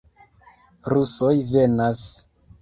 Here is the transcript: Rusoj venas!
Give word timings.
Rusoj 0.93 1.35
venas! 1.53 2.03